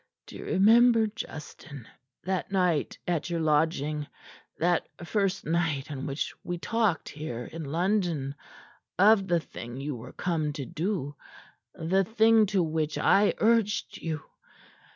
"Do 0.25 0.35
you 0.35 0.45
remember, 0.45 1.05
Justin, 1.05 1.87
that 2.23 2.51
night 2.51 2.97
at 3.07 3.29
your 3.29 3.39
lodging 3.39 4.07
that 4.57 4.89
first 5.05 5.45
night 5.45 5.91
on 5.91 6.07
which 6.07 6.33
we 6.43 6.57
talked 6.57 7.07
here 7.09 7.45
in 7.45 7.65
London 7.65 8.33
of 8.97 9.27
the 9.27 9.39
thing 9.39 9.77
you 9.79 9.95
were 9.95 10.11
come 10.13 10.53
to 10.53 10.65
do 10.65 11.15
the 11.75 12.03
thing 12.03 12.47
to 12.47 12.63
which 12.63 12.97
I 12.97 13.35
urged 13.37 13.97
you? 13.97 14.23